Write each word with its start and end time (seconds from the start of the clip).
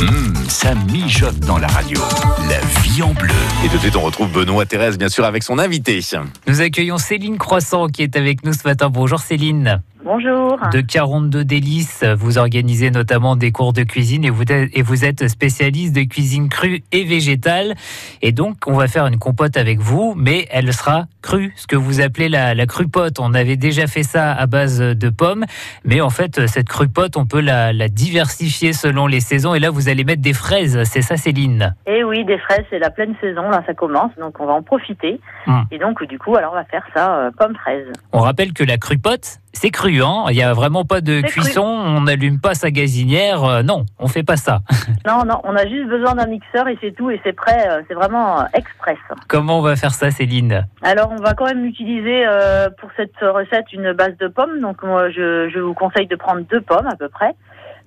Hum, 0.00 0.32
ça 0.48 0.74
mijote 0.92 1.38
dans 1.40 1.58
la 1.58 1.66
radio. 1.66 2.00
La 2.48 2.60
vie 2.82 3.02
en 3.02 3.12
bleu. 3.14 3.34
Et 3.64 3.68
tout 3.68 3.74
de 3.74 3.80
suite, 3.80 3.96
on 3.96 4.02
retrouve 4.02 4.30
Benoît 4.30 4.64
Thérèse, 4.64 4.96
bien 4.96 5.08
sûr, 5.08 5.24
avec 5.24 5.42
son 5.42 5.58
invité. 5.58 6.00
Nous 6.46 6.60
accueillons 6.60 6.98
Céline 6.98 7.36
Croissant 7.36 7.88
qui 7.88 8.02
est 8.02 8.16
avec 8.16 8.44
nous 8.44 8.52
ce 8.52 8.66
matin. 8.66 8.90
Bonjour 8.90 9.18
Céline. 9.18 9.82
Bonjour. 10.10 10.58
De 10.72 10.80
42 10.80 11.44
délices, 11.44 12.02
vous 12.02 12.38
organisez 12.38 12.90
notamment 12.90 13.36
des 13.36 13.52
cours 13.52 13.74
de 13.74 13.82
cuisine 13.82 14.24
et 14.24 14.30
vous, 14.30 14.50
êtes, 14.50 14.70
et 14.72 14.80
vous 14.80 15.04
êtes 15.04 15.28
spécialiste 15.28 15.94
de 15.94 16.00
cuisine 16.04 16.48
crue 16.48 16.82
et 16.92 17.04
végétale. 17.04 17.74
Et 18.22 18.32
donc, 18.32 18.56
on 18.66 18.72
va 18.72 18.88
faire 18.88 19.06
une 19.06 19.18
compote 19.18 19.58
avec 19.58 19.80
vous, 19.80 20.14
mais 20.16 20.46
elle 20.50 20.72
sera 20.72 21.04
crue, 21.20 21.52
ce 21.56 21.66
que 21.66 21.76
vous 21.76 22.00
appelez 22.00 22.30
la, 22.30 22.54
la 22.54 22.64
crupote. 22.64 23.20
On 23.20 23.34
avait 23.34 23.56
déjà 23.56 23.86
fait 23.86 24.02
ça 24.02 24.32
à 24.32 24.46
base 24.46 24.78
de 24.78 25.10
pommes, 25.10 25.44
mais 25.84 26.00
en 26.00 26.08
fait, 26.08 26.46
cette 26.46 26.70
crupote, 26.70 27.18
on 27.18 27.26
peut 27.26 27.42
la, 27.42 27.74
la 27.74 27.88
diversifier 27.88 28.72
selon 28.72 29.06
les 29.08 29.20
saisons. 29.20 29.54
Et 29.54 29.58
là, 29.58 29.68
vous 29.68 29.90
allez 29.90 30.04
mettre 30.04 30.22
des 30.22 30.32
fraises, 30.32 30.84
c'est 30.84 31.02
ça 31.02 31.18
Céline? 31.18 31.74
Eh 31.86 32.02
oui, 32.02 32.24
des 32.24 32.38
fraises, 32.38 32.64
c'est 32.70 32.78
la 32.78 32.88
pleine 32.88 33.14
saison, 33.20 33.50
là 33.50 33.62
ça 33.66 33.74
commence, 33.74 34.12
donc 34.18 34.40
on 34.40 34.46
va 34.46 34.54
en 34.54 34.62
profiter. 34.62 35.20
Hum. 35.46 35.66
Et 35.70 35.78
donc 35.78 36.02
du 36.04 36.18
coup, 36.18 36.34
alors 36.34 36.52
on 36.52 36.56
va 36.56 36.64
faire 36.64 36.86
ça 36.94 37.14
euh, 37.14 37.30
pomme 37.36 37.54
fraise. 37.56 37.88
On 38.12 38.20
rappelle 38.20 38.54
que 38.54 38.64
la 38.64 38.78
crupote, 38.78 39.40
c'est 39.60 39.70
cru, 39.70 40.02
hein 40.02 40.24
il 40.30 40.36
n'y 40.36 40.42
a 40.42 40.52
vraiment 40.54 40.84
pas 40.84 41.00
de 41.00 41.20
cru. 41.20 41.30
cuisson, 41.42 41.62
on 41.64 42.00
n'allume 42.02 42.40
pas 42.40 42.54
sa 42.54 42.70
gazinière. 42.70 43.44
euh, 43.44 43.62
non, 43.62 43.84
on 43.98 44.06
fait 44.08 44.22
pas 44.22 44.36
ça. 44.36 44.60
Non, 45.06 45.24
non, 45.24 45.40
on 45.44 45.54
a 45.56 45.66
juste 45.66 45.88
besoin 45.88 46.14
d'un 46.14 46.26
mixeur 46.26 46.68
et 46.68 46.76
c'est 46.80 46.92
tout, 46.94 47.10
et 47.10 47.20
c'est 47.24 47.32
prêt, 47.32 47.66
euh, 47.70 47.82
c'est 47.88 47.94
vraiment 47.94 48.40
euh, 48.40 48.44
express. 48.54 48.98
Comment 49.28 49.58
on 49.58 49.62
va 49.62 49.74
faire 49.76 49.92
ça, 49.92 50.10
Céline? 50.10 50.66
Alors 50.82 51.10
on 51.10 51.22
va 51.22 51.34
quand 51.34 51.46
même 51.46 51.64
utiliser 51.64 52.24
euh, 52.26 52.68
pour 52.78 52.90
cette 52.96 53.16
recette 53.20 53.72
une 53.72 53.92
base 53.92 54.16
de 54.18 54.28
pommes, 54.28 54.60
donc 54.60 54.82
moi 54.82 55.10
je, 55.10 55.48
je 55.52 55.58
vous 55.58 55.74
conseille 55.74 56.06
de 56.06 56.16
prendre 56.16 56.42
deux 56.50 56.60
pommes 56.60 56.86
à 56.86 56.96
peu 56.96 57.08
près, 57.08 57.32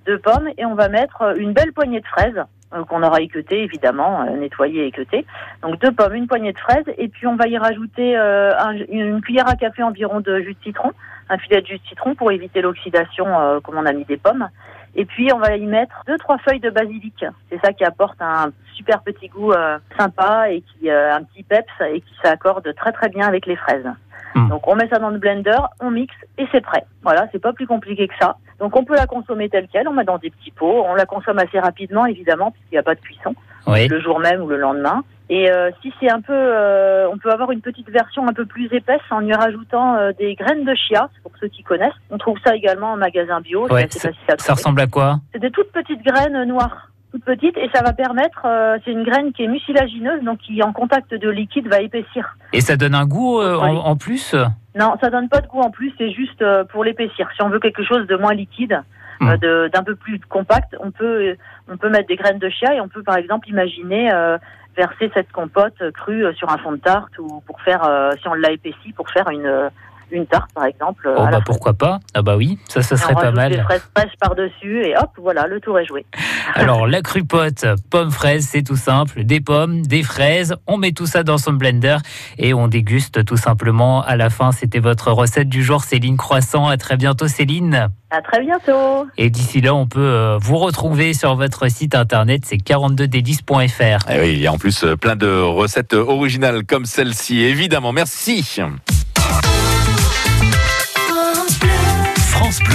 deux 0.06 0.18
pommes, 0.18 0.48
et 0.58 0.64
on 0.66 0.74
va 0.74 0.88
mettre 0.88 1.34
une 1.38 1.52
belle 1.52 1.72
poignée 1.72 2.00
de 2.00 2.06
fraises 2.06 2.40
qu'on 2.88 3.02
aura 3.02 3.20
équeutées 3.20 3.62
évidemment, 3.62 4.24
nettoyées 4.40 4.84
et 4.84 4.86
équeutées. 4.86 5.26
Donc 5.62 5.78
deux 5.80 5.92
pommes, 5.92 6.14
une 6.14 6.26
poignée 6.26 6.52
de 6.52 6.58
fraises, 6.58 6.86
et 6.98 7.08
puis 7.08 7.26
on 7.26 7.36
va 7.36 7.46
y 7.46 7.58
rajouter 7.58 8.16
un- 8.16 8.76
une 8.88 9.20
cuillère 9.20 9.48
à 9.48 9.56
café 9.56 9.82
environ 9.82 10.20
de 10.20 10.38
jus 10.40 10.54
de 10.54 10.62
citron, 10.64 10.90
un 11.28 11.38
filet 11.38 11.60
de 11.60 11.66
jus 11.66 11.78
de 11.78 11.88
citron 11.88 12.14
pour 12.14 12.30
éviter 12.30 12.60
l'oxydation 12.60 13.26
euh, 13.26 13.60
comme 13.60 13.76
on 13.76 13.86
a 13.86 13.92
mis 13.92 14.04
des 14.04 14.16
pommes. 14.16 14.48
Et 14.94 15.04
puis 15.04 15.32
on 15.32 15.38
va 15.38 15.56
y 15.56 15.66
mettre 15.66 16.02
deux 16.06 16.18
trois 16.18 16.38
feuilles 16.38 16.60
de 16.60 16.70
basilic. 16.70 17.24
C'est 17.50 17.60
ça 17.64 17.72
qui 17.72 17.84
apporte 17.84 18.20
un 18.20 18.50
super 18.74 19.00
petit 19.02 19.28
goût 19.28 19.52
euh, 19.52 19.78
sympa 19.98 20.50
et 20.50 20.62
qui 20.62 20.90
euh, 20.90 21.14
un 21.14 21.22
petit 21.22 21.42
peps 21.42 21.72
et 21.80 22.00
qui 22.00 22.14
s'accorde 22.22 22.74
très 22.74 22.92
très 22.92 23.08
bien 23.08 23.26
avec 23.26 23.46
les 23.46 23.56
fraises. 23.56 23.88
Mm. 24.34 24.48
Donc 24.48 24.68
on 24.68 24.76
met 24.76 24.88
ça 24.88 24.98
dans 24.98 25.10
le 25.10 25.18
blender, 25.18 25.58
on 25.80 25.90
mixe 25.90 26.14
et 26.36 26.46
c'est 26.52 26.60
prêt. 26.60 26.84
Voilà, 27.02 27.26
c'est 27.32 27.38
pas 27.38 27.52
plus 27.52 27.66
compliqué 27.66 28.06
que 28.06 28.14
ça. 28.20 28.36
Donc 28.58 28.76
on 28.76 28.84
peut 28.84 28.94
la 28.94 29.06
consommer 29.06 29.48
telle 29.48 29.68
quelle, 29.68 29.88
on 29.88 29.94
met 29.94 30.04
dans 30.04 30.18
des 30.18 30.30
petits 30.30 30.50
pots, 30.50 30.84
on 30.86 30.94
la 30.94 31.06
consomme 31.06 31.38
assez 31.38 31.58
rapidement 31.58 32.04
évidemment 32.04 32.50
puisqu'il 32.50 32.74
n'y 32.74 32.78
a 32.78 32.82
pas 32.82 32.94
de 32.94 33.00
cuisson 33.00 33.34
Oui. 33.66 33.88
le 33.88 34.00
jour 34.00 34.18
même 34.20 34.40
ou 34.42 34.48
le 34.48 34.56
lendemain. 34.58 35.02
Et 35.30 35.50
euh, 35.50 35.70
si 35.80 35.92
c'est 35.98 36.10
un 36.10 36.20
peu, 36.20 36.32
euh, 36.34 37.08
on 37.10 37.16
peut 37.16 37.30
avoir 37.30 37.52
une 37.52 37.60
petite 37.62 37.88
version 37.88 38.28
un 38.28 38.32
peu 38.34 38.44
plus 38.44 38.66
épaisse 38.72 39.00
en 39.10 39.24
y 39.24 39.32
rajoutant 39.32 39.94
euh, 39.96 40.12
des 40.18 40.34
graines 40.34 40.64
de 40.64 40.74
chia, 40.74 41.08
pour 41.22 41.32
ceux 41.40 41.48
qui 41.48 41.62
connaissent. 41.62 41.92
On 42.10 42.18
trouve 42.18 42.36
ça 42.44 42.54
également 42.54 42.92
en 42.92 42.96
magasin 42.96 43.40
bio, 43.40 43.66
Ouais, 43.70 43.86
Ça 43.90 44.10
trouver. 44.10 44.52
ressemble 44.52 44.80
à 44.82 44.86
quoi? 44.88 45.20
C'est 45.32 45.38
des 45.38 45.50
toutes 45.50 45.72
petites 45.72 46.02
graines 46.04 46.42
noires, 46.44 46.88
toutes 47.12 47.24
petites, 47.24 47.56
et 47.56 47.70
ça 47.74 47.82
va 47.82 47.92
permettre, 47.94 48.42
euh, 48.44 48.76
c'est 48.84 48.90
une 48.92 49.04
graine 49.04 49.32
qui 49.32 49.44
est 49.44 49.48
mucilagineuse, 49.48 50.22
donc 50.22 50.38
qui 50.38 50.62
en 50.62 50.72
contact 50.72 51.14
de 51.14 51.30
liquide 51.30 51.68
va 51.68 51.80
épaissir. 51.80 52.36
Et 52.52 52.60
ça 52.60 52.76
donne 52.76 52.94
un 52.94 53.06
goût 53.06 53.40
euh, 53.40 53.56
en, 53.56 53.70
Oui. 53.72 53.80
en 53.84 53.96
plus? 53.96 54.34
Non, 54.78 54.94
ça 55.00 55.08
donne 55.08 55.28
pas 55.30 55.40
de 55.40 55.46
goût 55.46 55.60
en 55.60 55.70
plus, 55.70 55.94
c'est 55.96 56.10
juste 56.10 56.42
euh, 56.42 56.64
pour 56.64 56.84
l'épaissir. 56.84 57.28
Si 57.36 57.42
on 57.42 57.48
veut 57.48 57.60
quelque 57.60 57.84
chose 57.84 58.06
de 58.06 58.16
moins 58.16 58.34
liquide, 58.34 58.82
Hmm. 59.22 59.36
euh, 59.44 59.68
d'un 59.68 59.82
peu 59.82 59.94
plus 59.94 60.18
compact, 60.20 60.76
on 60.80 60.90
peut, 60.90 61.36
on 61.68 61.76
peut 61.76 61.88
mettre 61.88 62.08
des 62.08 62.16
graines 62.16 62.38
de 62.38 62.48
chia 62.48 62.74
et 62.74 62.80
on 62.80 62.88
peut 62.88 63.02
par 63.02 63.16
exemple 63.16 63.48
imaginer 63.48 64.12
euh, 64.12 64.36
verser 64.76 65.10
cette 65.14 65.30
compote 65.30 65.74
crue 65.92 66.24
euh, 66.24 66.32
sur 66.34 66.50
un 66.50 66.58
fond 66.58 66.72
de 66.72 66.78
tarte 66.78 67.16
ou 67.18 67.40
pour 67.46 67.60
faire, 67.60 67.82
si 68.20 68.26
on 68.28 68.34
l'a 68.34 68.50
épaissi, 68.50 68.92
pour 68.92 69.08
faire 69.10 69.28
une, 69.28 69.70
une 70.12 70.26
tarte 70.26 70.52
par 70.54 70.64
exemple. 70.64 71.06
euh, 71.08 71.14
Oh 71.18 71.22
à 71.22 71.30
bah 71.30 71.40
pourquoi 71.44 71.74
pas? 71.74 72.00
Ah 72.14 72.22
bah 72.22 72.36
oui, 72.36 72.58
ça, 72.68 72.82
ça 72.82 72.96
serait 72.96 73.12
on 73.12 73.20
pas 73.20 73.30
rajoute 73.30 73.50
des 73.50 73.56
mal. 73.56 73.64
fraises 73.64 73.82
fraîches 73.96 74.16
par-dessus 74.20 74.84
et 74.86 74.96
hop, 74.96 75.10
voilà, 75.18 75.46
le 75.46 75.60
tour 75.60 75.78
est 75.78 75.86
joué. 75.86 76.04
Alors 76.54 76.86
la 76.86 77.00
crupote, 77.02 77.64
pommes 77.90 78.10
fraises, 78.10 78.46
c'est 78.50 78.62
tout 78.62 78.76
simple. 78.76 79.24
Des 79.24 79.40
pommes, 79.40 79.82
des 79.82 80.02
fraises, 80.02 80.54
on 80.66 80.76
met 80.76 80.92
tout 80.92 81.06
ça 81.06 81.22
dans 81.22 81.38
son 81.38 81.52
blender 81.52 81.96
et 82.38 82.54
on 82.54 82.68
déguste 82.68 83.24
tout 83.24 83.36
simplement 83.36 84.02
à 84.02 84.16
la 84.16 84.30
fin. 84.30 84.52
C'était 84.52 84.78
votre 84.80 85.10
recette 85.12 85.48
du 85.48 85.62
jour, 85.62 85.82
Céline 85.82 86.16
Croissant. 86.16 86.68
À 86.68 86.76
très 86.76 86.96
bientôt, 86.96 87.28
Céline. 87.28 87.88
À 88.10 88.20
très 88.20 88.40
bientôt. 88.42 89.06
Et 89.16 89.30
d'ici 89.30 89.60
là, 89.62 89.74
on 89.74 89.86
peut 89.86 90.00
euh, 90.00 90.36
vous 90.38 90.58
retrouver 90.58 91.14
sur 91.14 91.34
votre 91.34 91.68
site 91.68 91.94
internet, 91.94 92.42
c'est 92.44 92.56
42délices.fr. 92.58 94.10
Et 94.10 94.20
oui, 94.20 94.32
il 94.34 94.40
y 94.40 94.46
a 94.46 94.52
en 94.52 94.58
plus 94.58 94.84
euh, 94.84 94.96
plein 94.96 95.16
de 95.16 95.26
recettes 95.40 95.94
originales 95.94 96.64
comme 96.64 96.84
celle-ci, 96.84 97.40
évidemment. 97.40 97.92
Merci. 97.92 98.60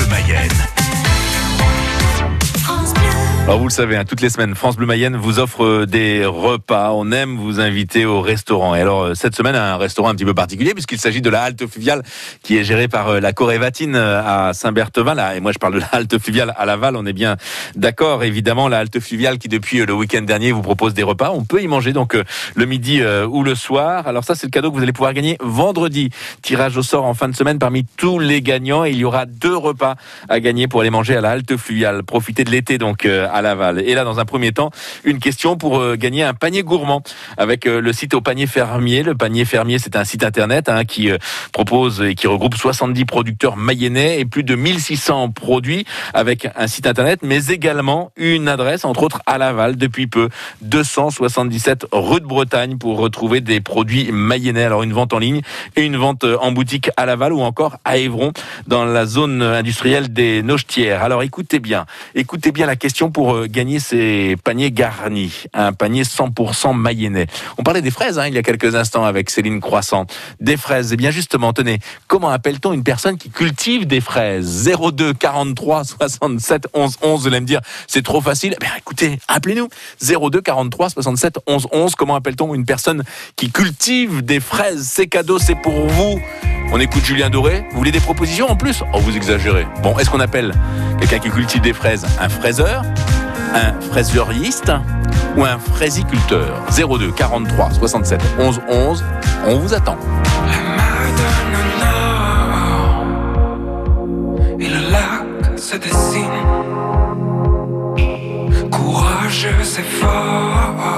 Mayenne. 0.10 0.77
Alors 3.48 3.60
vous 3.60 3.68
le 3.70 3.72
savez, 3.72 3.96
hein, 3.96 4.04
toutes 4.04 4.20
les 4.20 4.30
semaines, 4.30 4.56
France 4.56 4.76
Bleu 4.76 4.86
Mayenne 4.86 5.16
vous 5.16 5.40
offre 5.40 5.64
euh, 5.64 5.86
des 5.86 6.26
repas. 6.26 6.92
On 6.92 7.14
aime 7.14 7.38
vous 7.38 7.62
inviter 7.62 8.06
au 8.06 8.20
restaurant. 8.20 8.76
Et 8.76 8.82
alors 8.82 9.04
euh, 9.04 9.14
cette 9.14 9.38
semaine, 9.38 9.56
un 9.56 9.78
restaurant 9.78 10.10
un 10.10 10.16
petit 10.16 10.26
peu 10.26 10.34
particulier 10.34 10.74
puisqu'il 10.74 11.00
s'agit 11.00 11.22
de 11.22 11.30
la 11.30 11.44
halte 11.44 11.66
fluviale 11.66 12.04
qui 12.44 12.58
est 12.58 12.66
gérée 12.66 12.90
par 12.90 13.08
euh, 13.08 13.20
la 13.22 13.32
Corévatine 13.32 13.96
à 13.96 14.52
Saint-Berthevin. 14.54 15.14
Là, 15.14 15.38
et 15.38 15.40
moi 15.40 15.54
je 15.54 15.60
parle 15.60 15.76
de 15.76 15.80
la 15.80 15.86
halte 15.94 16.20
fluviale 16.20 16.54
à 16.58 16.66
Laval. 16.66 16.98
On 16.98 17.06
est 17.06 17.14
bien 17.14 17.38
d'accord, 17.78 18.26
évidemment, 18.26 18.68
la 18.68 18.80
halte 18.80 19.00
fluviale 19.00 19.38
qui 19.38 19.48
depuis 19.48 19.86
le 19.86 19.94
week-end 19.94 20.24
dernier 20.24 20.52
vous 20.52 20.62
propose 20.62 20.94
des 20.94 21.04
repas. 21.04 21.32
On 21.34 21.46
peut 21.46 21.62
y 21.62 21.68
manger 21.68 21.94
donc 21.94 22.18
le 22.56 22.66
midi 22.66 23.02
ou 23.30 23.44
le 23.44 23.56
soir. 23.56 24.08
Alors 24.08 24.26
ça, 24.26 24.36
c'est 24.36 24.48
le 24.48 24.52
cadeau 24.52 24.72
que 24.72 24.76
vous 24.76 24.84
allez 24.84 24.92
pouvoir 24.92 25.14
gagner 25.14 25.38
vendredi. 25.40 26.10
Tirage 26.42 26.76
au 26.76 26.84
sort 26.84 27.06
en 27.06 27.14
fin 27.14 27.30
de 27.30 27.36
semaine 27.36 27.60
parmi 27.60 27.86
tous 27.96 28.20
les 28.20 28.42
gagnants. 28.42 28.84
Il 28.84 28.98
y 28.98 29.06
aura 29.06 29.26
deux 29.26 29.56
repas 29.56 29.96
à 30.28 30.42
gagner 30.42 30.68
pour 30.68 30.82
aller 30.82 30.90
manger 30.90 31.16
à 31.16 31.22
la 31.22 31.30
halte 31.30 31.56
fluviale. 31.56 32.04
Profitez 32.04 32.44
de 32.44 32.52
l'été 32.52 32.78
donc 32.78 33.08
à 33.38 33.42
Laval. 33.42 33.80
Et 33.80 33.94
là, 33.94 34.04
dans 34.04 34.20
un 34.20 34.26
premier 34.26 34.52
temps, 34.52 34.72
une 35.04 35.20
question 35.20 35.58
pour 35.58 35.80
euh, 35.80 35.96
gagner 35.96 36.24
un 36.24 36.34
panier 36.34 36.64
gourmand 36.64 37.04
avec 37.38 37.66
euh, 37.66 37.80
le 37.80 37.94
site 37.94 38.14
au 38.14 38.22
panier 38.22 38.48
fermier. 38.48 39.04
Le 39.04 39.16
panier 39.16 39.46
fermier, 39.46 39.80
c'est 39.80 39.96
un 39.96 40.04
site 40.04 40.24
internet 40.24 40.70
hein, 40.70 40.86
qui 40.86 41.12
euh, 41.12 41.18
propose 41.52 42.02
et 42.02 42.16
qui 42.16 42.28
regroupe 42.28 42.56
70 42.56 43.06
producteurs 43.06 43.56
mayennais 43.58 44.20
et 44.20 44.26
plus 44.26 44.44
de 44.44 44.56
1600 44.56 45.30
produits 45.30 45.86
avec 46.14 46.48
un 46.56 46.68
site 46.68 46.88
internet, 46.88 47.20
mais 47.22 47.48
également 47.48 48.12
une 48.18 48.48
adresse, 48.48 48.86
entre 48.86 49.04
autres 49.04 49.22
à 49.26 49.38
Laval 49.38 49.78
depuis 49.78 50.08
peu, 50.08 50.30
277 50.62 51.88
rue 51.92 52.20
de 52.20 52.26
Bretagne 52.26 52.78
pour 52.78 52.98
retrouver 52.98 53.42
des 53.42 53.62
produits 53.62 54.12
mayennais. 54.12 54.64
Alors 54.64 54.84
une 54.84 54.94
vente 54.94 55.14
en 55.14 55.20
ligne 55.20 55.42
et 55.76 55.84
une 55.84 55.98
vente 55.98 56.24
en 56.24 56.52
boutique 56.52 56.90
à 56.98 57.06
Laval 57.06 57.34
ou 57.34 57.42
encore 57.42 57.78
à 57.86 57.98
Évron 57.98 58.32
dans 58.66 58.86
la 58.86 59.06
zone 59.06 59.42
industrielle 59.42 60.12
des 60.12 60.42
Nochetières. 60.42 61.04
Alors 61.04 61.22
écoutez 61.24 61.60
bien, 61.60 61.86
écoutez 62.16 62.52
bien 62.52 62.66
la 62.66 62.76
question 62.76 63.12
pour 63.12 63.27
euh, 63.36 63.48
gagner 63.48 63.80
ces 63.80 64.36
paniers 64.44 64.72
garnis, 64.72 65.44
un 65.54 65.74
panier 65.74 66.04
100% 66.04 66.76
mayennais. 66.76 67.28
On 67.58 67.64
parlait 67.64 67.82
des 67.82 67.92
fraises 67.92 68.20
hein, 68.20 68.28
il 68.28 68.34
y 68.34 68.38
a 68.38 68.44
quelques 68.44 68.76
instants 68.76 69.06
avec 69.06 69.30
Céline 69.30 69.60
Croissant. 69.60 70.06
Des 70.40 70.58
fraises, 70.58 70.94
et 70.94 70.98
bien 70.98 71.12
justement, 71.12 71.54
tenez, 71.54 71.80
comment 72.08 72.30
appelle-t-on 72.30 72.74
une 72.74 72.84
personne 72.84 73.18
qui 73.18 73.30
cultive 73.30 73.88
des 73.88 74.02
fraises? 74.02 74.70
02 74.70 75.14
43 75.14 75.84
67 75.84 76.68
11 76.74 76.98
11, 77.02 77.22
vous 77.22 77.28
allez 77.28 77.40
me 77.40 77.46
dire, 77.46 77.62
c'est 77.88 78.04
trop 78.04 78.22
facile. 78.22 78.56
Eh 78.58 78.64
bien 78.64 78.72
écoutez, 78.78 79.20
appelez-nous 79.28 79.70
02 80.02 80.42
43 80.42 80.90
67 80.90 81.40
11 81.48 81.68
11. 81.72 81.96
Comment 81.96 82.16
appelle-t-on 82.16 82.54
une 82.54 82.66
personne 82.66 83.04
qui 83.36 83.52
cultive 83.52 84.24
des 84.24 84.40
fraises? 84.40 84.88
C'est 84.92 85.08
cadeau, 85.08 85.40
c'est 85.40 85.56
pour 85.56 85.88
vous. 85.88 86.20
On 86.72 86.80
écoute 86.80 87.06
Julien 87.06 87.30
Doré. 87.30 87.66
Vous 87.72 87.78
voulez 87.78 87.92
des 87.92 88.00
propositions 88.00 88.50
en 88.50 88.56
plus? 88.56 88.84
Oh, 88.94 89.00
vous 89.00 89.16
exagérez. 89.16 89.66
Bon, 89.82 89.98
est-ce 89.98 90.10
qu'on 90.10 90.20
appelle 90.20 90.54
quelqu'un 91.00 91.20
qui 91.20 91.30
cultive 91.30 91.62
des 91.62 91.74
fraises 91.74 92.06
un 92.20 92.30
fraiseur, 92.30 92.84
un 93.54 93.80
fraiseriiste 93.82 94.72
ou 95.36 95.44
un 95.44 95.58
fraisiculteur? 95.60 96.62
02 96.72 97.12
43 97.12 97.72
67 97.72 98.22
11 98.40 98.62
11. 98.70 99.04
On 99.48 99.56
vous 99.60 99.74
attend. 99.74 99.98
Et 104.60 104.70
le 104.70 104.92
lac 104.92 105.60
se 105.60 105.78
dessine 105.78 106.26
Courageux 108.72 109.80
et 109.80 109.84
fort 109.84 110.97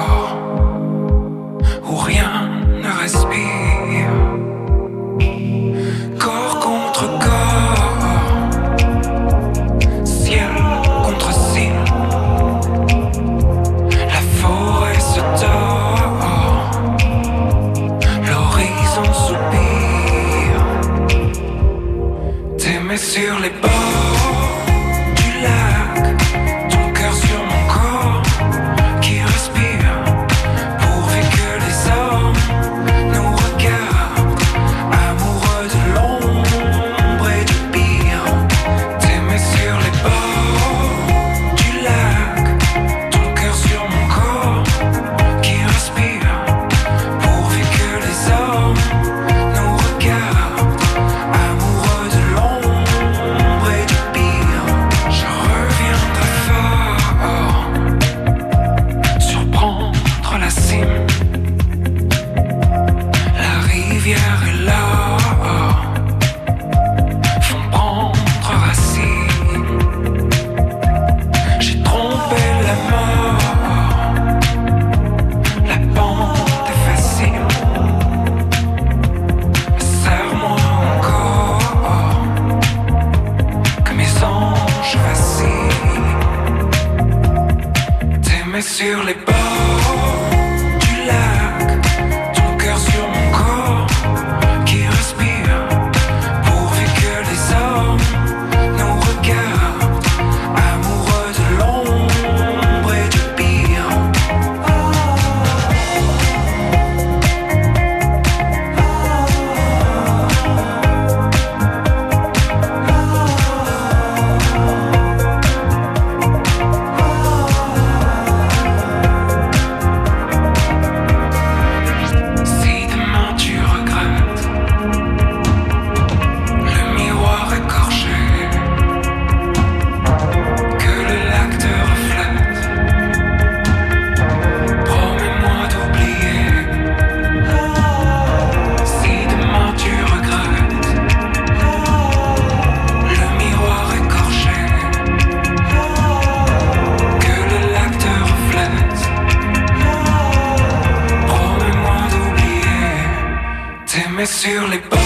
T'aimais 154.19 154.25
sur 154.25 154.67
les 154.67 154.79
bords 154.79 154.98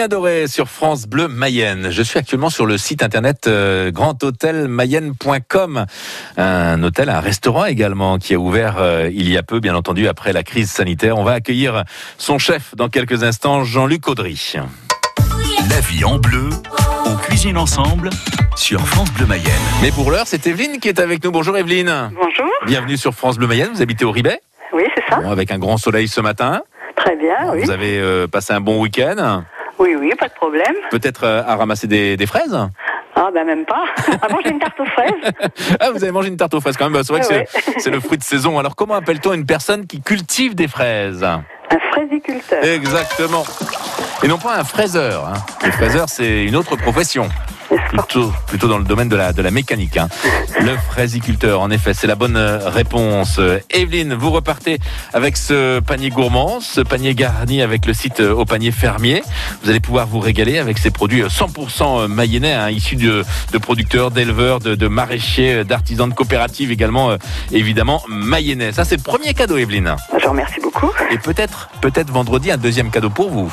Julien 0.00 0.08
Doré 0.08 0.46
sur 0.46 0.70
France 0.70 1.06
Bleu 1.06 1.28
Mayenne. 1.28 1.90
Je 1.90 2.02
suis 2.02 2.18
actuellement 2.18 2.48
sur 2.48 2.64
le 2.64 2.78
site 2.78 3.02
internet 3.02 3.46
euh, 3.46 3.90
grandhôtelmayenne.com. 3.90 5.84
Un 6.38 6.82
hôtel, 6.82 7.10
un 7.10 7.20
restaurant 7.20 7.66
également 7.66 8.16
qui 8.16 8.32
a 8.32 8.38
ouvert 8.38 8.76
euh, 8.78 9.10
il 9.12 9.30
y 9.30 9.36
a 9.36 9.42
peu, 9.42 9.60
bien 9.60 9.74
entendu, 9.74 10.08
après 10.08 10.32
la 10.32 10.42
crise 10.42 10.70
sanitaire. 10.70 11.18
On 11.18 11.22
va 11.22 11.32
accueillir 11.32 11.84
son 12.16 12.38
chef 12.38 12.74
dans 12.76 12.88
quelques 12.88 13.24
instants, 13.24 13.62
Jean-Luc 13.62 14.08
Audry. 14.08 14.54
La 15.68 15.80
vie 15.80 16.02
en 16.06 16.16
bleu, 16.16 16.48
on 17.04 17.16
cuisine 17.16 17.58
ensemble 17.58 18.08
sur 18.56 18.80
France 18.80 19.12
Bleu 19.12 19.26
Mayenne. 19.26 19.52
Mais 19.82 19.90
pour 19.90 20.10
l'heure, 20.10 20.26
c'est 20.26 20.46
Evelyne 20.46 20.80
qui 20.80 20.88
est 20.88 20.98
avec 20.98 21.22
nous. 21.22 21.30
Bonjour 21.30 21.58
Evelyne. 21.58 22.10
Bonjour. 22.14 22.48
Bienvenue 22.64 22.96
sur 22.96 23.12
France 23.12 23.36
Bleu 23.36 23.48
Mayenne. 23.48 23.72
Vous 23.74 23.82
habitez 23.82 24.06
au 24.06 24.12
Ribet, 24.12 24.40
Oui, 24.72 24.84
c'est 24.94 25.04
ça. 25.10 25.20
Bon, 25.20 25.30
avec 25.30 25.50
un 25.50 25.58
grand 25.58 25.76
soleil 25.76 26.08
ce 26.08 26.22
matin. 26.22 26.62
Très 26.96 27.16
bien, 27.16 27.52
oui. 27.52 27.64
Vous 27.64 27.70
avez 27.70 27.98
euh, 27.98 28.26
passé 28.26 28.54
un 28.54 28.62
bon 28.62 28.80
week-end. 28.80 29.44
Oui, 29.80 29.96
oui, 29.98 30.12
pas 30.18 30.28
de 30.28 30.34
problème. 30.34 30.74
Peut-être 30.90 31.24
euh, 31.24 31.42
à 31.44 31.56
ramasser 31.56 31.86
des, 31.86 32.16
des 32.18 32.26
fraises? 32.26 32.56
Ah, 33.16 33.30
ben 33.34 33.44
même 33.44 33.64
pas. 33.64 33.84
Avant, 34.22 34.38
j'ai 34.44 34.50
une 34.50 34.58
tarte 34.58 34.78
aux 34.78 34.84
fraises. 34.84 35.32
Ah, 35.80 35.90
vous 35.90 36.02
avez 36.02 36.12
mangé 36.12 36.28
une 36.28 36.36
tarte 36.36 36.52
aux 36.52 36.60
fraises 36.60 36.76
quand 36.76 36.84
même. 36.84 36.92
Bah, 36.92 37.00
c'est 37.02 37.12
vrai 37.14 37.22
que 37.22 37.80
c'est 37.80 37.90
le 37.90 37.98
fruit 38.00 38.18
de 38.18 38.22
saison. 38.22 38.58
Alors, 38.58 38.76
comment 38.76 38.94
appelle-t-on 38.94 39.32
une 39.32 39.46
personne 39.46 39.86
qui 39.86 40.02
cultive 40.02 40.54
des 40.54 40.68
fraises? 40.68 41.24
Un 41.24 41.42
fraisiculteur. 41.90 42.62
Exactement. 42.62 43.44
Et 44.22 44.28
non 44.28 44.36
pas 44.38 44.56
un 44.58 44.64
fraiseur. 44.64 45.26
Hein. 45.26 45.38
Le 45.64 45.72
fraiseur, 45.72 46.08
c'est 46.10 46.44
une 46.44 46.56
autre 46.56 46.76
profession. 46.76 47.28
Plutôt, 47.90 48.32
plutôt 48.46 48.68
dans 48.68 48.78
le 48.78 48.84
domaine 48.84 49.08
de 49.08 49.16
la, 49.16 49.32
de 49.32 49.42
la 49.42 49.50
mécanique. 49.50 49.96
hein. 49.96 50.08
Le 50.60 50.76
fraisiculteur, 50.76 51.60
en 51.60 51.70
effet, 51.70 51.92
c'est 51.92 52.06
la 52.06 52.14
bonne 52.14 52.36
euh, 52.36 52.68
réponse. 52.68 53.36
Euh, 53.40 53.58
Evelyne, 53.70 54.14
vous 54.14 54.30
repartez 54.30 54.78
avec 55.12 55.36
ce 55.36 55.80
panier 55.80 56.10
gourmand, 56.10 56.60
ce 56.60 56.80
panier 56.80 57.14
garni 57.14 57.62
avec 57.62 57.86
le 57.86 57.92
site 57.94 58.20
euh, 58.20 58.32
au 58.32 58.44
panier 58.44 58.70
fermier. 58.70 59.22
Vous 59.64 59.70
allez 59.70 59.80
pouvoir 59.80 60.06
vous 60.06 60.20
régaler 60.20 60.58
avec 60.58 60.78
ces 60.78 60.90
produits 60.92 61.22
euh, 61.22 61.28
100% 61.28 62.06
mayennais, 62.06 62.52
hein, 62.52 62.70
issus 62.70 62.96
de, 62.96 63.24
de 63.52 63.58
producteurs, 63.58 64.10
d'éleveurs, 64.12 64.60
de, 64.60 64.74
de 64.76 64.86
maraîchers, 64.88 65.54
euh, 65.54 65.64
d'artisans 65.64 66.08
de 66.08 66.14
coopératives 66.14 66.70
également, 66.70 67.10
euh, 67.10 67.16
évidemment, 67.50 68.02
mayennais. 68.08 68.72
Ça, 68.72 68.84
c'est 68.84 68.96
le 68.96 69.02
premier 69.02 69.34
cadeau, 69.34 69.56
Evelyne. 69.56 69.96
Je 70.16 70.24
vous 70.24 70.30
remercie 70.30 70.60
beaucoup. 70.60 70.90
Et 71.10 71.18
peut-être, 71.18 71.70
peut-être 71.80 72.10
vendredi, 72.12 72.52
un 72.52 72.56
deuxième 72.56 72.90
cadeau 72.90 73.10
pour 73.10 73.30
vous. 73.30 73.52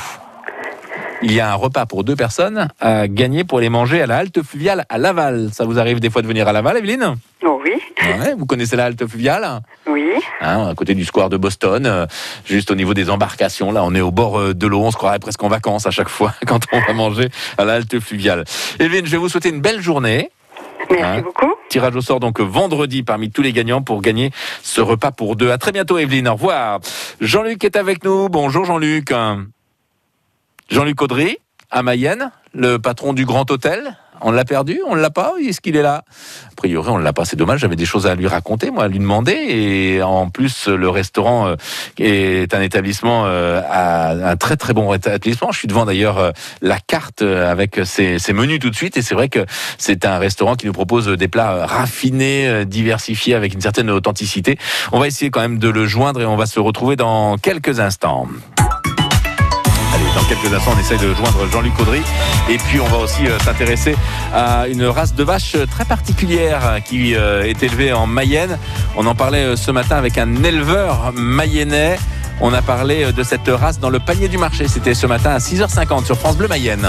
Il 1.22 1.32
y 1.32 1.40
a 1.40 1.50
un 1.50 1.54
repas 1.54 1.84
pour 1.84 2.04
deux 2.04 2.14
personnes 2.14 2.68
à 2.80 3.08
gagner 3.08 3.42
pour 3.42 3.58
les 3.60 3.68
manger 3.68 4.00
à 4.02 4.06
la 4.06 4.18
halte 4.18 4.40
fluviale 4.42 4.84
à 4.88 4.98
Laval. 4.98 5.50
Ça 5.52 5.64
vous 5.64 5.78
arrive 5.78 5.98
des 5.98 6.10
fois 6.10 6.22
de 6.22 6.28
venir 6.28 6.46
à 6.46 6.52
Laval, 6.52 6.76
Evelyne? 6.76 7.16
Oh 7.44 7.60
oui, 7.64 7.72
Ouais, 8.20 8.34
Vous 8.38 8.46
connaissez 8.46 8.76
la 8.76 8.84
halte 8.86 9.04
fluviale? 9.06 9.60
Oui. 9.88 10.12
hein, 10.40 10.68
À 10.68 10.74
côté 10.74 10.94
du 10.94 11.04
square 11.04 11.28
de 11.28 11.36
Boston, 11.36 11.86
euh, 11.86 12.06
juste 12.44 12.70
au 12.70 12.76
niveau 12.76 12.94
des 12.94 13.10
embarcations. 13.10 13.72
Là, 13.72 13.82
on 13.84 13.94
est 13.96 14.00
au 14.00 14.12
bord 14.12 14.38
euh, 14.38 14.54
de 14.54 14.66
l'eau. 14.68 14.80
On 14.82 14.90
se 14.92 14.96
croirait 14.96 15.18
presque 15.18 15.42
en 15.42 15.48
vacances 15.48 15.86
à 15.86 15.90
chaque 15.90 16.08
fois 16.08 16.34
quand 16.46 16.60
on 16.72 16.80
va 16.80 16.92
manger 16.92 17.28
à 17.58 17.64
la 17.64 17.74
halte 17.74 17.98
fluviale. 17.98 18.44
Evelyne, 18.78 19.04
je 19.06 19.10
vais 19.10 19.16
vous 19.18 19.28
souhaiter 19.28 19.48
une 19.48 19.60
belle 19.60 19.80
journée. 19.80 20.30
Merci 20.90 21.04
Hein 21.04 21.20
beaucoup. 21.22 21.52
Tirage 21.68 21.96
au 21.96 22.00
sort 22.00 22.20
donc 22.20 22.40
vendredi 22.40 23.02
parmi 23.02 23.30
tous 23.30 23.42
les 23.42 23.52
gagnants 23.52 23.82
pour 23.82 24.00
gagner 24.02 24.30
ce 24.62 24.80
repas 24.80 25.10
pour 25.10 25.34
deux. 25.36 25.50
À 25.50 25.58
très 25.58 25.72
bientôt 25.72 25.98
Evelyne, 25.98 26.28
au 26.28 26.34
revoir. 26.34 26.78
Jean-Luc 27.20 27.64
est 27.64 27.76
avec 27.76 28.04
nous. 28.04 28.28
Bonjour 28.28 28.64
Jean-Luc. 28.64 29.12
Jean-Luc 30.68 31.00
Audry 31.00 31.38
à 31.70 31.82
Mayenne, 31.82 32.30
le 32.52 32.78
patron 32.78 33.14
du 33.14 33.24
Grand 33.24 33.50
Hôtel. 33.50 33.96
On 34.20 34.32
l'a 34.32 34.44
perdu, 34.44 34.80
on 34.86 34.96
l'a 34.96 35.10
pas 35.10 35.34
Est-ce 35.40 35.60
qu'il 35.60 35.76
est 35.76 35.82
là? 35.82 36.02
A 36.50 36.54
priori, 36.56 36.90
on 36.90 36.98
l'a 36.98 37.12
pas. 37.12 37.24
C'est 37.24 37.36
dommage. 37.36 37.60
J'avais 37.60 37.76
des 37.76 37.86
choses 37.86 38.06
à 38.06 38.14
lui 38.16 38.26
raconter, 38.26 38.70
moi, 38.70 38.84
à 38.84 38.88
lui 38.88 38.98
demander. 38.98 39.32
Et 39.32 40.02
en 40.02 40.28
plus, 40.28 40.66
le 40.66 40.88
restaurant 40.88 41.46
euh, 41.46 41.56
est 41.98 42.52
un 42.52 42.60
établissement 42.60 43.24
euh, 43.26 43.62
un 43.70 44.36
très 44.36 44.56
très 44.56 44.72
bon 44.72 44.92
établissement. 44.92 45.52
Je 45.52 45.58
suis 45.58 45.68
devant 45.68 45.84
d'ailleurs 45.84 46.18
euh, 46.18 46.30
la 46.60 46.78
carte 46.80 47.22
avec 47.22 47.80
ses, 47.84 48.18
ses 48.18 48.32
menus 48.32 48.58
tout 48.58 48.70
de 48.70 48.76
suite. 48.76 48.96
Et 48.96 49.02
c'est 49.02 49.14
vrai 49.14 49.28
que 49.28 49.46
c'est 49.78 50.04
un 50.04 50.18
restaurant 50.18 50.56
qui 50.56 50.66
nous 50.66 50.72
propose 50.72 51.06
des 51.06 51.28
plats 51.28 51.64
raffinés, 51.64 52.64
diversifiés, 52.66 53.34
avec 53.36 53.54
une 53.54 53.60
certaine 53.60 53.88
authenticité. 53.88 54.58
On 54.90 54.98
va 54.98 55.06
essayer 55.06 55.30
quand 55.30 55.40
même 55.40 55.58
de 55.58 55.68
le 55.68 55.86
joindre 55.86 56.20
et 56.20 56.26
on 56.26 56.36
va 56.36 56.46
se 56.46 56.58
retrouver 56.58 56.96
dans 56.96 57.38
quelques 57.38 57.78
instants. 57.78 58.26
Dans 60.18 60.24
quelques 60.24 60.52
instants, 60.52 60.72
on 60.76 60.80
essaye 60.80 60.98
de 60.98 61.14
joindre 61.14 61.46
Jean-Luc 61.52 61.78
Audry. 61.78 62.02
Et 62.48 62.58
puis, 62.58 62.80
on 62.80 62.86
va 62.86 62.98
aussi 62.98 63.28
euh, 63.28 63.38
s'intéresser 63.38 63.94
à 64.34 64.66
une 64.66 64.84
race 64.84 65.14
de 65.14 65.22
vache 65.22 65.54
très 65.70 65.84
particulière 65.84 66.80
qui 66.84 67.14
euh, 67.14 67.44
est 67.44 67.62
élevée 67.62 67.92
en 67.92 68.06
Mayenne. 68.06 68.58
On 68.96 69.06
en 69.06 69.14
parlait 69.14 69.44
euh, 69.44 69.56
ce 69.56 69.70
matin 69.70 69.96
avec 69.96 70.18
un 70.18 70.42
éleveur 70.42 71.12
mayennais. 71.14 71.98
On 72.40 72.52
a 72.52 72.62
parlé 72.62 73.04
euh, 73.04 73.12
de 73.12 73.22
cette 73.22 73.48
race 73.48 73.78
dans 73.78 73.90
le 73.90 74.00
panier 74.00 74.26
du 74.26 74.38
marché. 74.38 74.66
C'était 74.66 74.94
ce 74.94 75.06
matin 75.06 75.30
à 75.30 75.38
6h50 75.38 76.04
sur 76.06 76.18
France 76.18 76.36
Bleu 76.36 76.48
Mayenne. 76.48 76.86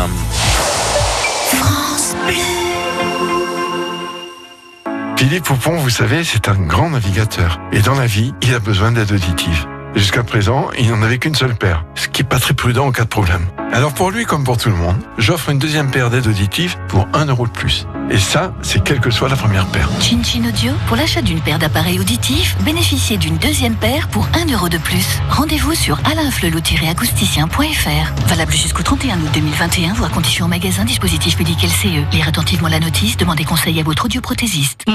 Philippe 5.17 5.43
Poupon, 5.43 5.77
vous 5.77 5.89
savez, 5.91 6.23
c'est 6.23 6.47
un 6.47 6.55
grand 6.55 6.89
navigateur. 6.89 7.59
Et 7.71 7.81
dans 7.81 7.95
la 7.95 8.07
vie, 8.07 8.33
il 8.41 8.55
a 8.55 8.59
besoin 8.59 8.91
d'aide 8.91 9.11
auditive. 9.11 9.67
Jusqu'à 9.95 10.23
présent, 10.23 10.69
il 10.77 10.89
n'en 10.89 11.01
avait 11.01 11.17
qu'une 11.17 11.35
seule 11.35 11.55
paire, 11.55 11.83
ce 11.95 12.07
qui 12.07 12.21
est 12.21 12.25
pas 12.25 12.39
très 12.39 12.53
prudent 12.53 12.87
en 12.87 12.91
cas 12.91 13.03
de 13.03 13.09
problème. 13.09 13.45
Alors 13.71 13.93
pour 13.93 14.09
lui 14.11 14.25
comme 14.25 14.43
pour 14.43 14.57
tout 14.57 14.69
le 14.69 14.75
monde, 14.75 14.97
j'offre 15.17 15.49
une 15.49 15.59
deuxième 15.59 15.91
paire 15.91 16.09
d'aides 16.09 16.27
auditives 16.27 16.75
pour 16.87 17.07
1 17.13 17.25
euro 17.25 17.45
de 17.47 17.51
plus. 17.51 17.85
Et 18.09 18.17
ça, 18.17 18.53
c'est 18.61 18.83
quelle 18.83 18.99
que 18.99 19.11
soit 19.11 19.29
la 19.29 19.35
première 19.35 19.67
paire. 19.67 19.87
Chin 20.01 20.23
Chin 20.23 20.43
Audio, 20.47 20.73
pour 20.87 20.97
l'achat 20.97 21.21
d'une 21.21 21.41
paire 21.41 21.59
d'appareils 21.59 21.99
auditifs, 21.99 22.57
bénéficiez 22.63 23.17
d'une 23.17 23.37
deuxième 23.37 23.75
paire 23.75 24.07
pour 24.07 24.27
1 24.33 24.51
euro 24.51 24.69
de 24.69 24.79
plus. 24.79 25.19
Rendez-vous 25.29 25.75
sur 25.75 25.99
alainflelou-acousticien.fr. 25.99 28.27
Valable 28.27 28.53
jusqu'au 28.53 28.83
31 28.83 29.19
août 29.19 29.29
2021, 29.33 29.93
voire 29.93 30.11
conditions 30.11 30.45
au 30.45 30.49
magasin 30.49 30.85
dispositif 30.85 31.37
médical 31.37 31.69
CE. 31.69 32.11
Lire 32.11 32.27
attentivement 32.27 32.69
la 32.69 32.79
notice, 32.79 33.17
demandez 33.17 33.43
conseil 33.43 33.79
à 33.79 33.83
votre 33.83 34.05
audioprothésiste. 34.05 34.85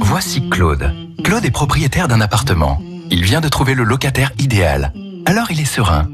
Voici 0.00 0.48
Claude. 0.48 1.03
Claude 1.24 1.46
est 1.46 1.50
propriétaire 1.50 2.06
d'un 2.06 2.20
appartement. 2.20 2.78
Il 3.10 3.24
vient 3.24 3.40
de 3.40 3.48
trouver 3.48 3.74
le 3.74 3.82
locataire 3.82 4.30
idéal. 4.38 4.92
Alors 5.24 5.50
il 5.50 5.58
est 5.58 5.64
serein. 5.64 6.06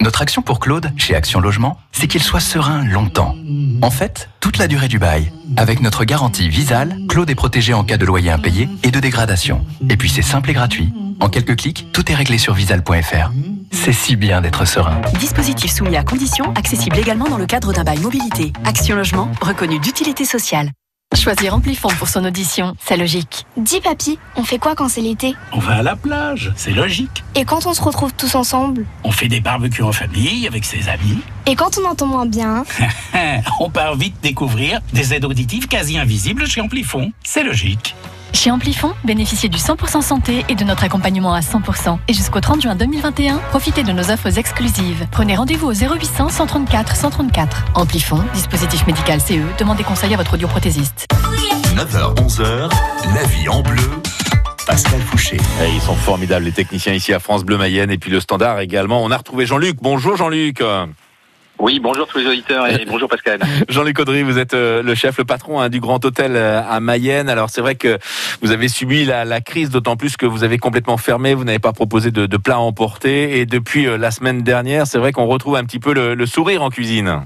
Notre 0.00 0.22
action 0.22 0.42
pour 0.42 0.60
Claude, 0.60 0.92
chez 0.96 1.16
Action 1.16 1.40
Logement, 1.40 1.76
c'est 1.90 2.06
qu'il 2.06 2.22
soit 2.22 2.38
serein 2.38 2.84
longtemps. 2.84 3.34
En 3.82 3.90
fait, 3.90 4.30
toute 4.38 4.58
la 4.58 4.68
durée 4.68 4.86
du 4.86 5.00
bail. 5.00 5.32
Avec 5.56 5.80
notre 5.80 6.04
garantie 6.04 6.48
Visal, 6.48 6.96
Claude 7.08 7.30
est 7.30 7.34
protégé 7.34 7.74
en 7.74 7.82
cas 7.82 7.96
de 7.96 8.04
loyer 8.06 8.30
impayé 8.30 8.68
et 8.84 8.92
de 8.92 9.00
dégradation. 9.00 9.66
Et 9.90 9.96
puis 9.96 10.08
c'est 10.08 10.22
simple 10.22 10.50
et 10.50 10.54
gratuit. 10.54 10.92
En 11.18 11.28
quelques 11.28 11.56
clics, 11.56 11.88
tout 11.92 12.10
est 12.12 12.14
réglé 12.14 12.38
sur 12.38 12.54
visal.fr. 12.54 13.32
C'est 13.72 13.92
si 13.92 14.14
bien 14.14 14.40
d'être 14.40 14.66
serein. 14.66 15.00
Dispositif 15.18 15.72
soumis 15.72 15.96
à 15.96 16.04
conditions, 16.04 16.52
accessible 16.54 16.98
également 16.98 17.28
dans 17.28 17.38
le 17.38 17.46
cadre 17.46 17.72
d'un 17.72 17.82
bail 17.82 17.98
mobilité. 17.98 18.52
Action 18.64 18.94
Logement, 18.94 19.30
reconnu 19.40 19.80
d'utilité 19.80 20.24
sociale. 20.24 20.70
Choisir 21.14 21.54
Amplifon 21.54 21.88
pour 21.98 22.08
son 22.08 22.24
audition, 22.24 22.76
c'est 22.84 22.96
logique. 22.96 23.46
Dis 23.56 23.80
papy, 23.80 24.18
on 24.36 24.42
fait 24.42 24.58
quoi 24.58 24.74
quand 24.74 24.88
c'est 24.88 25.00
l'été? 25.00 25.34
On 25.52 25.58
va 25.58 25.76
à 25.76 25.82
la 25.82 25.96
plage, 25.96 26.52
c'est 26.56 26.72
logique. 26.72 27.22
Et 27.34 27.44
quand 27.44 27.66
on 27.66 27.72
se 27.72 27.80
retrouve 27.80 28.12
tous 28.12 28.34
ensemble? 28.34 28.84
On 29.04 29.10
fait 29.12 29.28
des 29.28 29.40
barbecues 29.40 29.82
en 29.82 29.92
famille 29.92 30.46
avec 30.46 30.64
ses 30.64 30.88
amis. 30.88 31.18
Et 31.46 31.54
quand 31.54 31.78
on 31.78 31.88
entend 31.88 32.06
moins 32.06 32.26
bien? 32.26 32.64
On 33.60 33.70
part 33.70 33.96
vite 33.96 34.16
découvrir 34.22 34.80
des 34.92 35.14
aides 35.14 35.24
auditives 35.24 35.68
quasi 35.68 35.98
invisibles 35.98 36.46
chez 36.46 36.60
Amplifon. 36.60 37.12
C'est 37.22 37.44
logique. 37.44 37.94
Chez 38.34 38.50
Amplifon, 38.50 38.92
bénéficiez 39.04 39.48
du 39.48 39.58
100% 39.58 40.02
santé 40.02 40.44
et 40.48 40.56
de 40.56 40.64
notre 40.64 40.82
accompagnement 40.82 41.32
à 41.32 41.40
100%. 41.40 41.98
Et 42.08 42.12
jusqu'au 42.12 42.40
30 42.40 42.62
juin 42.62 42.74
2021, 42.74 43.38
profitez 43.50 43.84
de 43.84 43.92
nos 43.92 44.10
offres 44.10 44.38
exclusives. 44.38 45.06
Prenez 45.12 45.36
rendez-vous 45.36 45.68
au 45.68 45.72
0800 45.72 46.28
134 46.30 46.96
134. 46.96 47.64
Amplifon, 47.74 48.20
dispositif 48.34 48.86
médical 48.86 49.20
CE, 49.20 49.40
demandez 49.58 49.84
conseil 49.84 50.12
à 50.12 50.16
votre 50.16 50.34
audioprothésiste. 50.34 51.06
9h, 51.76 52.14
11h, 52.16 52.70
la 53.14 53.22
vie 53.22 53.48
en 53.48 53.62
bleu. 53.62 53.88
Pascal 54.66 55.00
Fouché. 55.00 55.36
Et 55.36 55.70
ils 55.72 55.80
sont 55.80 55.94
formidables 55.94 56.44
les 56.44 56.52
techniciens 56.52 56.92
ici 56.92 57.14
à 57.14 57.20
France 57.20 57.44
Bleu 57.44 57.56
Mayenne 57.56 57.90
et 57.90 57.98
puis 57.98 58.10
le 58.10 58.18
standard 58.18 58.58
également. 58.60 59.02
On 59.04 59.10
a 59.10 59.16
retrouvé 59.16 59.46
Jean-Luc. 59.46 59.76
Bonjour 59.80 60.16
Jean-Luc. 60.16 60.60
Oui, 61.58 61.78
bonjour 61.78 62.06
tous 62.06 62.18
les 62.18 62.26
auditeurs 62.26 62.66
et 62.66 62.84
bonjour 62.88 63.08
Pascal. 63.08 63.40
Jean-Luc 63.68 63.98
Audry, 63.98 64.22
vous 64.22 64.38
êtes 64.38 64.54
euh, 64.54 64.82
le 64.82 64.94
chef, 64.94 65.18
le 65.18 65.24
patron 65.24 65.60
hein, 65.60 65.68
du 65.68 65.80
Grand 65.80 66.04
Hôtel 66.04 66.32
euh, 66.34 66.60
à 66.62 66.80
Mayenne. 66.80 67.28
Alors 67.28 67.48
c'est 67.48 67.60
vrai 67.60 67.76
que 67.76 67.98
vous 68.42 68.50
avez 68.50 68.68
subi 68.68 69.04
la, 69.04 69.24
la 69.24 69.40
crise, 69.40 69.70
d'autant 69.70 69.96
plus 69.96 70.16
que 70.16 70.26
vous 70.26 70.42
avez 70.42 70.58
complètement 70.58 70.96
fermé, 70.96 71.32
vous 71.32 71.44
n'avez 71.44 71.60
pas 71.60 71.72
proposé 71.72 72.10
de, 72.10 72.26
de 72.26 72.36
plats 72.36 72.56
à 72.56 72.58
emporter. 72.58 73.38
Et 73.38 73.46
depuis 73.46 73.86
euh, 73.86 73.96
la 73.96 74.10
semaine 74.10 74.42
dernière, 74.42 74.86
c'est 74.86 74.98
vrai 74.98 75.12
qu'on 75.12 75.26
retrouve 75.26 75.56
un 75.56 75.64
petit 75.64 75.78
peu 75.78 75.94
le, 75.94 76.14
le, 76.14 76.26
sourire 76.26 76.62
en 76.62 76.70
cuisine. 76.70 77.22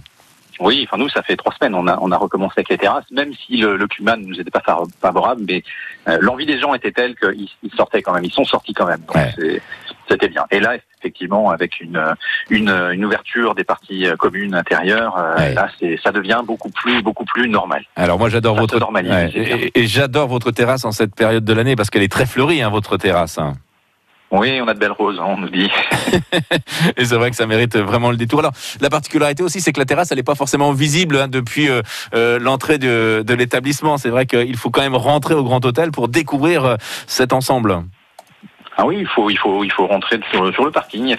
Oui, 0.61 0.87
enfin 0.87 0.99
nous, 0.99 1.09
ça 1.09 1.23
fait 1.23 1.37
trois 1.37 1.55
semaines, 1.55 1.75
on 1.75 1.87
a, 1.87 1.99
on 2.01 2.11
a 2.11 2.17
recommencé 2.17 2.55
avec 2.59 2.69
les 2.69 2.79
terrasses, 2.79 3.11
même 3.13 3.33
si 3.33 3.59
le, 3.59 3.77
le 3.77 3.87
cumin 3.87 4.17
ne 4.17 4.27
nous 4.27 4.41
était 4.41 4.51
pas 4.51 4.63
favorable, 5.01 5.43
mais 5.47 5.63
euh, 6.09 6.19
l'envie 6.21 6.47
des 6.47 6.59
gens 6.59 6.75
était 6.75 6.91
telle 6.91 7.15
qu'ils 7.15 7.49
ils 7.63 7.71
sortaient 7.77 8.03
quand 8.03 8.13
même, 8.13 8.25
ils 8.25 8.33
sont 8.33 8.45
sortis 8.45 8.75
quand 8.75 8.87
même. 8.87 9.01
Donc 9.07 9.15
ouais. 9.15 9.61
C'était 10.09 10.29
bien. 10.29 10.45
Et 10.51 10.61
là, 10.61 10.77
effectivement, 10.99 11.51
avec 11.51 11.81
une, 11.81 12.03
une, 12.51 12.71
une 12.71 13.05
ouverture 13.05 13.55
des 13.55 13.65
parties 13.65 14.07
communes 14.19 14.55
intérieures, 14.55 15.17
euh, 15.19 15.37
ouais. 15.37 15.55
là, 15.55 15.69
c'est, 15.79 15.99
ça 16.03 16.13
devient 16.13 16.41
beaucoup 16.45 16.71
plus, 16.71 17.03
beaucoup 17.03 17.25
plus 17.25 17.49
normal. 17.49 17.85
Alors 17.97 18.19
moi, 18.19 18.29
j'adore 18.29 18.57
votre 18.57 18.79
ouais. 18.79 19.31
et, 19.35 19.81
et 19.81 19.87
j'adore 19.87 20.29
votre 20.29 20.51
terrasse 20.51 20.85
en 20.85 20.93
cette 20.93 21.15
période 21.15 21.45
de 21.45 21.53
l'année 21.53 21.77
parce 21.77 21.91
qu'elle 21.91 22.03
est 22.03 22.13
très 22.13 22.27
fleurie, 22.27 22.63
hein, 22.63 22.71
votre 22.71 22.97
terrasse. 22.97 23.39
Hein. 23.39 23.55
Oui, 24.31 24.61
on 24.63 24.69
a 24.69 24.75
de 24.75 24.79
belles 24.79 24.93
roses, 24.93 25.19
hein, 25.19 25.25
on 25.27 25.39
nous 25.39 25.49
dit. 25.49 25.71
et 26.97 27.05
c'est 27.05 27.15
vrai 27.15 27.31
que 27.31 27.37
ça 27.37 27.47
mérite 27.47 27.77
vraiment 27.77 28.11
le 28.11 28.19
détour. 28.19 28.41
Alors, 28.41 28.53
la 28.81 28.91
particularité 28.91 29.43
aussi, 29.43 29.63
c'est 29.63 29.73
que 29.73 29.81
la 29.81 29.87
terrasse, 29.87 30.13
elle 30.13 30.19
n'est 30.19 30.23
pas 30.23 30.35
forcément 30.35 30.73
visible 30.73 31.17
hein, 31.17 31.29
depuis 31.29 31.71
euh, 31.71 31.81
euh, 32.15 32.39
l'entrée 32.39 32.77
de, 32.77 33.25
de 33.27 33.35
l'établissement. 33.35 33.97
C'est 33.97 34.11
vrai 34.11 34.27
qu'il 34.27 34.57
faut 34.57 34.71
quand 34.71 34.83
même 34.83 34.97
rentrer 34.97 35.33
au 35.33 35.45
Grand 35.45 35.65
Hôtel 35.65 35.93
pour 35.93 36.09
découvrir 36.09 36.65
euh, 36.65 36.77
cet 37.07 37.33
ensemble. 37.33 37.85
Ah 38.81 38.87
oui, 38.87 38.99
il 39.01 39.09
faut, 39.09 39.29
il 39.29 39.37
faut, 39.37 39.87
rentrer 39.89 40.21
sur, 40.31 40.45
le 40.45 40.71
parking. 40.71 41.17